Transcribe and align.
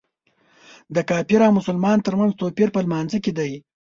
د 0.95 0.97
کافر 1.09 1.39
او 1.47 1.51
مسلمان 1.59 1.97
تر 2.05 2.13
منځ 2.19 2.31
توپیر 2.39 2.67
په 2.73 2.79
لمونځ 2.85 3.11
کې 3.23 3.31
دی. 3.37 3.51